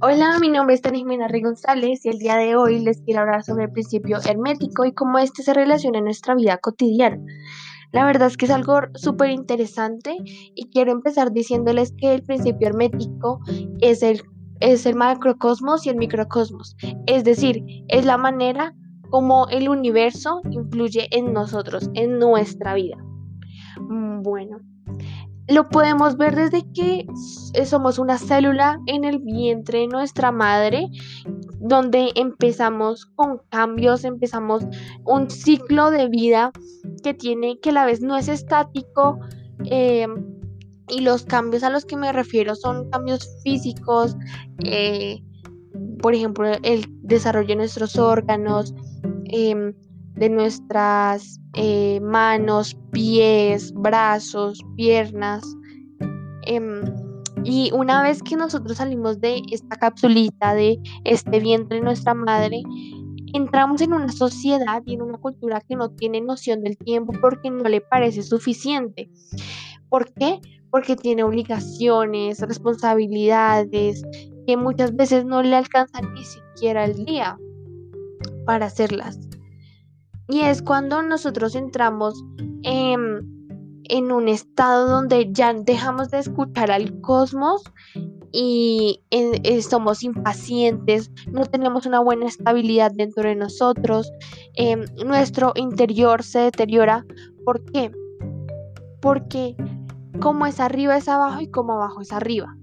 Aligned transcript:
Hola, 0.00 0.38
mi 0.40 0.48
nombre 0.48 0.76
es 0.76 0.80
Tanismina 0.80 1.26
Rey 1.26 1.42
González 1.42 2.06
y 2.06 2.08
el 2.08 2.18
día 2.18 2.36
de 2.36 2.54
hoy 2.54 2.78
les 2.78 3.02
quiero 3.02 3.22
hablar 3.22 3.42
sobre 3.42 3.64
el 3.64 3.72
principio 3.72 4.18
hermético 4.24 4.84
y 4.84 4.92
cómo 4.92 5.18
este 5.18 5.42
se 5.42 5.52
relaciona 5.52 5.98
en 5.98 6.04
nuestra 6.04 6.36
vida 6.36 6.56
cotidiana. 6.58 7.18
La 7.90 8.06
verdad 8.06 8.28
es 8.28 8.36
que 8.36 8.44
es 8.44 8.52
algo 8.52 8.78
súper 8.94 9.30
interesante 9.30 10.16
y 10.54 10.70
quiero 10.70 10.92
empezar 10.92 11.32
diciéndoles 11.32 11.92
que 11.98 12.14
el 12.14 12.22
principio 12.22 12.68
hermético 12.68 13.40
es 13.80 14.04
el, 14.04 14.22
es 14.60 14.86
el 14.86 14.94
macrocosmos 14.94 15.84
y 15.84 15.88
el 15.88 15.96
microcosmos, 15.96 16.76
es 17.06 17.24
decir, 17.24 17.64
es 17.88 18.06
la 18.06 18.18
manera 18.18 18.76
como 19.10 19.48
el 19.48 19.68
universo 19.68 20.42
influye 20.48 21.08
en 21.10 21.32
nosotros, 21.32 21.90
en 21.94 22.20
nuestra 22.20 22.74
vida. 22.74 22.98
Mm, 23.80 24.22
bueno, 24.22 24.58
lo 25.48 25.68
podemos 25.70 26.16
ver 26.16 26.36
desde 26.36 26.62
que 26.72 27.06
somos 27.64 27.98
una 27.98 28.18
célula 28.18 28.80
en 28.86 29.04
el 29.04 29.18
vientre 29.18 29.80
de 29.80 29.86
nuestra 29.88 30.30
madre, 30.30 30.88
donde 31.58 32.12
empezamos 32.14 33.06
con 33.16 33.40
cambios, 33.48 34.04
empezamos 34.04 34.64
un 35.04 35.30
ciclo 35.30 35.90
de 35.90 36.08
vida 36.08 36.52
que 37.02 37.14
tiene, 37.14 37.58
que 37.60 37.70
a 37.70 37.72
la 37.72 37.86
vez 37.86 38.02
no 38.02 38.16
es 38.16 38.28
estático. 38.28 39.18
Em, 39.64 40.38
y 40.90 41.00
los 41.00 41.24
cambios 41.24 41.62
a 41.62 41.70
los 41.70 41.84
que 41.84 41.96
me 41.96 42.12
refiero 42.12 42.54
son 42.54 42.88
cambios 42.90 43.28
físicos, 43.42 44.16
eh, 44.64 45.22
por 46.00 46.14
ejemplo, 46.14 46.50
el 46.62 46.86
desarrollo 47.02 47.48
de 47.48 47.56
nuestros 47.56 47.96
órganos, 47.96 48.74
em, 49.24 49.74
de 50.18 50.28
nuestras 50.28 51.40
eh, 51.54 52.00
manos, 52.00 52.76
pies, 52.92 53.72
brazos, 53.72 54.60
piernas. 54.76 55.44
Em, 56.42 56.82
y 57.44 57.70
una 57.72 58.02
vez 58.02 58.22
que 58.22 58.36
nosotros 58.36 58.78
salimos 58.78 59.20
de 59.20 59.42
esta 59.50 59.76
capsulita, 59.76 60.54
de 60.54 60.78
este 61.04 61.40
vientre 61.40 61.78
de 61.78 61.84
nuestra 61.84 62.14
madre, 62.14 62.62
entramos 63.32 63.80
en 63.80 63.92
una 63.92 64.08
sociedad 64.08 64.82
y 64.86 64.94
en 64.94 65.02
una 65.02 65.18
cultura 65.18 65.60
que 65.60 65.76
no 65.76 65.90
tiene 65.90 66.20
noción 66.20 66.62
del 66.62 66.76
tiempo 66.76 67.12
porque 67.20 67.50
no 67.50 67.68
le 67.68 67.80
parece 67.80 68.22
suficiente. 68.22 69.10
¿Por 69.88 70.12
qué? 70.14 70.40
Porque 70.70 70.96
tiene 70.96 71.22
obligaciones, 71.22 72.40
responsabilidades 72.40 74.02
que 74.46 74.56
muchas 74.56 74.96
veces 74.96 75.24
no 75.24 75.42
le 75.42 75.56
alcanzan 75.56 76.12
ni 76.14 76.24
siquiera 76.24 76.84
el 76.84 77.04
día 77.04 77.38
para 78.44 78.66
hacerlas. 78.66 79.27
Y 80.28 80.40
es 80.40 80.62
cuando 80.62 81.02
nosotros 81.02 81.54
entramos 81.54 82.22
en 82.62 84.12
un 84.12 84.28
estado 84.28 84.88
donde 84.88 85.32
ya 85.32 85.52
dejamos 85.54 86.10
de 86.10 86.18
escuchar 86.18 86.70
al 86.70 87.00
cosmos 87.00 87.62
y 88.30 89.02
eh, 89.10 89.62
somos 89.62 90.02
impacientes, 90.02 91.10
no 91.32 91.46
tenemos 91.46 91.86
una 91.86 92.00
buena 92.00 92.26
estabilidad 92.26 92.92
dentro 92.94 93.28
de 93.28 93.34
nosotros, 93.34 94.10
em, 94.54 94.84
nuestro 95.06 95.52
interior 95.56 96.22
se 96.22 96.40
deteriora. 96.40 97.06
¿Por 97.44 97.64
qué? 97.64 97.90
Porque 99.00 99.56
como 100.20 100.46
es 100.46 100.60
arriba 100.60 100.96
es 100.96 101.08
abajo 101.08 101.40
y 101.40 101.48
como 101.48 101.74
abajo 101.74 102.02
es 102.02 102.12
arriba. 102.12 102.56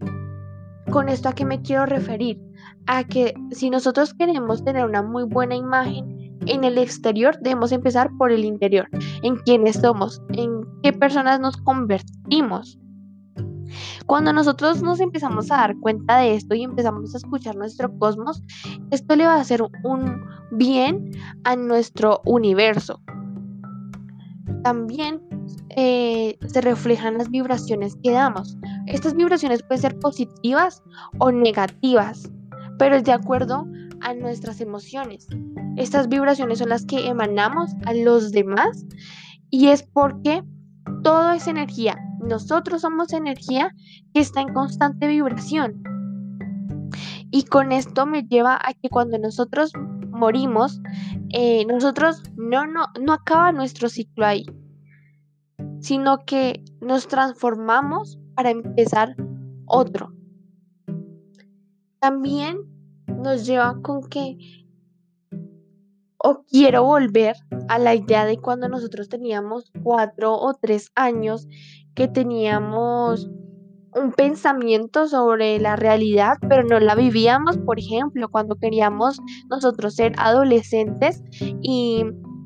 Con 0.91 1.09
esto 1.09 1.29
a 1.29 1.33
qué 1.33 1.45
me 1.45 1.61
quiero 1.61 1.85
referir? 1.85 2.39
A 2.85 3.03
que 3.03 3.33
si 3.51 3.71
nosotros 3.71 4.13
queremos 4.13 4.63
tener 4.63 4.85
una 4.85 5.01
muy 5.01 5.23
buena 5.23 5.55
imagen, 5.55 6.14
en 6.47 6.63
el 6.63 6.77
exterior 6.77 7.37
debemos 7.41 7.71
empezar 7.71 8.09
por 8.17 8.31
el 8.31 8.45
interior, 8.45 8.87
en 9.23 9.35
quiénes 9.37 9.75
somos, 9.77 10.21
en 10.33 10.61
qué 10.83 10.93
personas 10.93 11.39
nos 11.39 11.57
convertimos. 11.57 12.79
Cuando 14.05 14.31
nosotros 14.31 14.81
nos 14.83 14.99
empezamos 14.99 15.51
a 15.51 15.57
dar 15.57 15.75
cuenta 15.79 16.17
de 16.17 16.35
esto 16.35 16.55
y 16.55 16.63
empezamos 16.63 17.13
a 17.13 17.17
escuchar 17.17 17.55
nuestro 17.55 17.97
cosmos, 17.97 18.43
esto 18.91 19.15
le 19.15 19.25
va 19.25 19.35
a 19.35 19.41
hacer 19.41 19.63
un 19.83 20.21
bien 20.51 21.11
a 21.43 21.55
nuestro 21.55 22.21
universo. 22.25 23.01
También 24.63 25.21
eh, 25.77 26.37
se 26.47 26.61
reflejan 26.61 27.17
las 27.17 27.29
vibraciones 27.29 27.97
que 28.03 28.11
damos. 28.11 28.57
Estas 28.87 29.15
vibraciones 29.15 29.61
pueden 29.63 29.81
ser 29.81 29.99
positivas 29.99 30.83
o 31.19 31.31
negativas, 31.31 32.31
pero 32.77 32.95
es 32.95 33.03
de 33.03 33.11
acuerdo 33.11 33.67
a 34.05 34.13
nuestras 34.13 34.61
emociones. 34.61 35.27
Estas 35.75 36.07
vibraciones 36.07 36.59
son 36.59 36.69
las 36.69 36.85
que 36.85 37.07
emanamos 37.07 37.71
a 37.85 37.93
los 37.93 38.31
demás 38.31 38.85
y 39.49 39.67
es 39.67 39.83
porque 39.83 40.43
todo 41.03 41.31
es 41.31 41.47
energía. 41.47 41.97
Nosotros 42.19 42.81
somos 42.81 43.11
energía 43.13 43.71
que 44.13 44.21
está 44.21 44.41
en 44.41 44.53
constante 44.53 45.07
vibración. 45.07 45.83
Y 47.31 47.43
con 47.43 47.71
esto 47.71 48.05
me 48.05 48.23
lleva 48.23 48.55
a 48.55 48.73
que 48.73 48.89
cuando 48.89 49.17
nosotros 49.17 49.73
morimos, 50.11 50.79
eh, 51.33 51.65
nosotros 51.65 52.21
no, 52.37 52.65
no, 52.67 52.85
no 53.01 53.13
acaba 53.13 53.51
nuestro 53.51 53.89
ciclo 53.89 54.25
ahí, 54.25 54.45
sino 55.79 56.25
que 56.25 56.63
nos 56.79 57.07
transformamos 57.07 58.19
para 58.35 58.51
empezar 58.51 59.15
otro. 59.65 60.13
También 61.99 62.74
nos 63.25 63.45
lleva 63.45 63.81
con 63.81 64.07
que 64.07 64.37
o 66.17 66.43
quiero 66.49 66.83
volver 66.83 67.35
a 67.67 67.77
la 67.77 67.93
idea 67.93 68.25
de 68.25 68.37
cuando 68.37 68.67
nosotros 68.67 69.09
teníamos 69.09 69.71
cuatro 69.83 70.33
o 70.33 70.53
tres 70.53 70.91
años, 70.95 71.47
que 71.93 72.07
teníamos 72.07 73.29
un 73.93 74.11
pensamiento 74.11 75.07
sobre 75.07 75.59
la 75.59 75.75
realidad, 75.75 76.37
pero 76.49 76.63
no 76.63 76.79
la 76.79 76.95
vivíamos, 76.95 77.57
por 77.59 77.79
ejemplo, 77.79 78.27
cuando 78.29 78.55
queríamos 78.55 79.19
nosotros 79.49 79.95
ser 79.95 80.13
adolescentes 80.17 81.23
y 81.61 82.03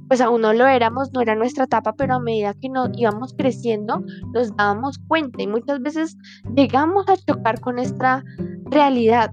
pues 0.10 0.22
aún 0.22 0.42
no 0.42 0.54
lo 0.54 0.68
éramos, 0.68 1.12
no 1.14 1.22
era 1.22 1.36
nuestra 1.36 1.66
etapa, 1.66 1.94
pero 1.94 2.16
a 2.16 2.20
medida 2.20 2.56
que 2.56 2.68
nos 2.68 2.90
íbamos 2.98 3.34
creciendo 3.38 4.04
nos 4.34 4.56
dábamos 4.58 4.98
cuenta 5.08 5.42
y 5.42 5.48
muchas 5.48 5.80
veces 5.82 6.18
llegamos 6.56 7.08
a 7.08 7.16
chocar 7.16 7.62
con 7.62 7.76
nuestra 7.76 8.24
realidad. 8.66 9.32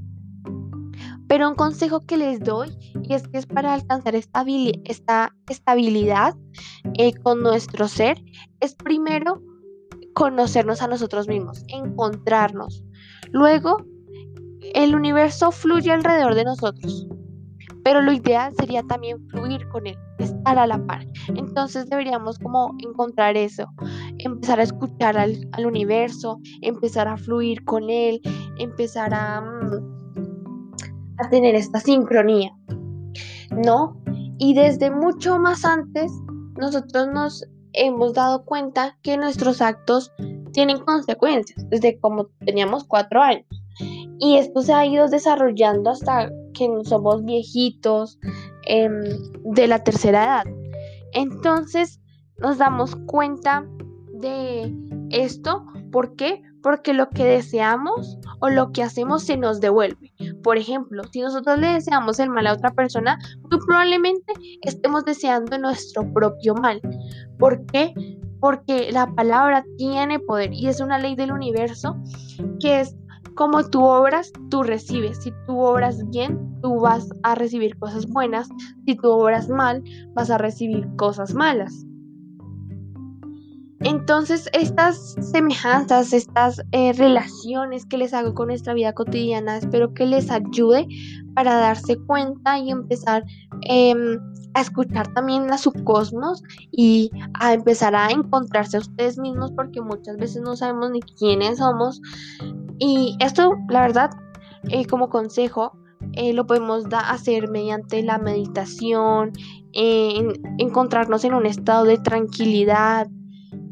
Pero 1.28 1.48
un 1.48 1.54
consejo 1.54 2.00
que 2.00 2.16
les 2.16 2.40
doy 2.40 2.76
y 3.02 3.14
es 3.14 3.26
que 3.28 3.38
es 3.38 3.46
para 3.46 3.74
alcanzar 3.74 4.14
esta, 4.14 5.34
estabilidad 5.48 6.34
eh, 6.94 7.14
con 7.14 7.42
nuestro 7.42 7.88
ser, 7.88 8.22
es 8.60 8.74
primero 8.74 9.42
conocernos 10.14 10.82
a 10.82 10.88
nosotros 10.88 11.28
mismos, 11.28 11.64
encontrarnos. 11.68 12.82
Luego, 13.32 13.84
el 14.74 14.94
universo 14.94 15.50
fluye 15.52 15.92
alrededor 15.92 16.34
de 16.34 16.44
nosotros, 16.44 17.06
pero 17.84 18.00
lo 18.02 18.12
ideal 18.12 18.52
sería 18.58 18.82
también 18.82 19.18
fluir 19.28 19.68
con 19.68 19.86
él, 19.86 19.96
estar 20.18 20.58
a 20.58 20.66
la 20.66 20.84
par. 20.86 21.06
Entonces 21.28 21.88
deberíamos 21.88 22.38
como 22.38 22.74
encontrar 22.78 23.36
eso, 23.36 23.66
empezar 24.18 24.58
a 24.58 24.64
escuchar 24.64 25.18
al, 25.18 25.36
universo, 25.64 26.40
empezar 26.62 27.08
a 27.08 27.16
fluir 27.16 27.64
con 27.64 27.90
él, 27.90 28.20
empezar 28.58 29.12
a, 29.14 29.40
mm, 29.40 29.95
a 31.18 31.28
tener 31.30 31.54
esta 31.54 31.80
sincronía. 31.80 32.52
¿no? 33.50 33.96
Y 34.38 34.54
desde 34.54 34.90
mucho 34.90 35.38
más 35.38 35.64
antes, 35.64 36.12
nosotros 36.58 37.08
nos 37.08 37.44
hemos 37.72 38.14
dado 38.14 38.44
cuenta 38.44 38.96
que 39.02 39.16
nuestros 39.16 39.60
actos 39.60 40.12
tienen 40.52 40.78
consecuencias, 40.78 41.68
desde 41.68 41.98
como 41.98 42.26
teníamos 42.44 42.84
cuatro 42.84 43.22
años. 43.22 43.46
Y 44.18 44.36
esto 44.36 44.62
se 44.62 44.72
ha 44.72 44.86
ido 44.86 45.08
desarrollando 45.08 45.90
hasta 45.90 46.30
que 46.54 46.68
somos 46.84 47.24
viejitos 47.24 48.18
em, 48.66 49.02
de 49.44 49.68
la 49.68 49.84
tercera 49.84 50.24
edad. 50.24 50.44
Entonces 51.12 52.00
nos 52.38 52.58
damos 52.58 52.96
cuenta 53.06 53.66
de 54.14 54.74
esto. 55.10 55.66
¿Por 55.92 56.16
qué? 56.16 56.42
Porque 56.62 56.94
lo 56.94 57.10
que 57.10 57.24
deseamos 57.24 58.18
o 58.40 58.48
lo 58.48 58.72
que 58.72 58.82
hacemos 58.82 59.24
se 59.24 59.36
nos 59.36 59.60
devuelve. 59.60 60.12
Por 60.46 60.58
ejemplo, 60.58 61.02
si 61.10 61.22
nosotros 61.22 61.58
le 61.58 61.72
deseamos 61.72 62.20
el 62.20 62.30
mal 62.30 62.46
a 62.46 62.52
otra 62.52 62.70
persona, 62.70 63.18
muy 63.50 63.58
probablemente 63.66 64.32
estemos 64.62 65.04
deseando 65.04 65.58
nuestro 65.58 66.08
propio 66.12 66.54
mal. 66.54 66.80
¿Por 67.36 67.66
qué? 67.66 67.92
Porque 68.38 68.92
la 68.92 69.12
palabra 69.12 69.64
tiene 69.76 70.20
poder 70.20 70.52
y 70.52 70.68
es 70.68 70.80
una 70.80 71.00
ley 71.00 71.16
del 71.16 71.32
universo 71.32 71.96
que 72.60 72.78
es 72.78 72.96
como 73.34 73.68
tú 73.68 73.82
obras, 73.82 74.30
tú 74.48 74.62
recibes. 74.62 75.20
Si 75.20 75.32
tú 75.48 75.58
obras 75.58 76.08
bien, 76.10 76.38
tú 76.62 76.78
vas 76.78 77.08
a 77.24 77.34
recibir 77.34 77.76
cosas 77.80 78.06
buenas. 78.06 78.48
Si 78.86 78.94
tú 78.94 79.10
obras 79.10 79.48
mal, 79.48 79.82
vas 80.14 80.30
a 80.30 80.38
recibir 80.38 80.86
cosas 80.94 81.34
malas. 81.34 81.84
Entonces, 83.80 84.48
estas 84.52 85.16
semejanzas, 85.20 86.12
estas 86.12 86.62
eh, 86.72 86.92
relaciones 86.94 87.84
que 87.84 87.98
les 87.98 88.14
hago 88.14 88.34
con 88.34 88.48
nuestra 88.48 88.72
vida 88.72 88.94
cotidiana, 88.94 89.58
espero 89.58 89.92
que 89.92 90.06
les 90.06 90.30
ayude 90.30 90.88
para 91.34 91.56
darse 91.56 91.98
cuenta 91.98 92.58
y 92.58 92.70
empezar 92.70 93.24
em, 93.62 94.18
a 94.54 94.62
escuchar 94.62 95.12
también 95.12 95.52
a 95.52 95.58
su 95.58 95.72
cosmos 95.84 96.42
y 96.72 97.10
a 97.34 97.52
empezar 97.52 97.94
a 97.94 98.08
encontrarse 98.10 98.78
a 98.78 98.80
ustedes 98.80 99.18
mismos 99.18 99.52
porque 99.52 99.82
muchas 99.82 100.16
veces 100.16 100.40
no 100.40 100.56
sabemos 100.56 100.90
ni 100.90 101.00
quiénes 101.00 101.58
somos. 101.58 102.00
Y 102.78 103.16
esto, 103.20 103.56
la 103.68 103.82
verdad, 103.82 104.10
eh, 104.70 104.86
como 104.86 105.10
consejo, 105.10 105.72
eh, 106.12 106.32
lo 106.32 106.46
podemos 106.46 106.84
hacer 106.92 107.50
mediante 107.50 108.02
la 108.02 108.18
meditación, 108.18 109.32
encontrarnos 109.72 111.24
en 111.24 111.34
un 111.34 111.44
estado 111.44 111.84
de 111.84 111.98
tranquilidad, 111.98 113.08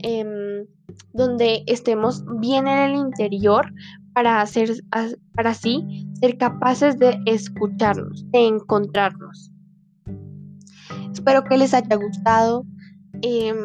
em, 0.04 0.66
donde 1.14 1.64
estemos 1.66 2.22
bien 2.38 2.68
en 2.68 2.90
el 2.90 2.96
interior 2.96 3.72
para, 4.12 4.42
hacer, 4.42 4.70
para 5.34 5.50
así 5.50 6.06
ser 6.20 6.36
capaces 6.36 6.98
de 6.98 7.18
escucharnos, 7.24 8.30
de 8.30 8.46
encontrarnos. 8.46 9.50
Espero 11.10 11.44
que 11.44 11.56
les 11.56 11.72
haya 11.72 11.96
gustado. 11.96 12.66
Em, 13.22 13.56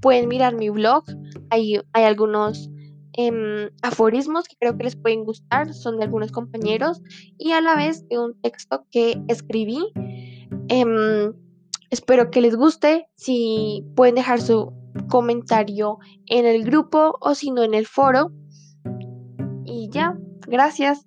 pueden 0.00 0.28
mirar 0.28 0.54
mi 0.54 0.70
blog. 0.70 1.04
Hay, 1.50 1.78
hay 1.92 2.04
algunos 2.04 2.70
em, 3.12 3.68
aforismos 3.82 4.48
que 4.48 4.56
creo 4.58 4.78
que 4.78 4.84
les 4.84 4.96
pueden 4.96 5.24
gustar. 5.24 5.74
Son 5.74 5.98
de 5.98 6.04
algunos 6.04 6.32
compañeros. 6.32 7.02
Y 7.36 7.52
a 7.52 7.60
la 7.60 7.76
vez 7.76 8.08
de 8.08 8.18
un 8.18 8.40
texto 8.40 8.86
que 8.90 9.20
escribí. 9.28 9.92
Espero 11.90 12.30
que 12.30 12.40
les 12.40 12.56
guste. 12.56 13.08
Si 13.16 13.84
pueden 13.94 14.14
dejar 14.14 14.40
su 14.40 14.72
comentario 15.08 15.98
en 16.26 16.46
el 16.46 16.64
grupo 16.64 17.16
o 17.20 17.34
si 17.34 17.50
no 17.50 17.62
en 17.62 17.74
el 17.74 17.86
foro. 17.86 18.32
Y 19.64 19.88
ya, 19.90 20.16
gracias. 20.46 21.06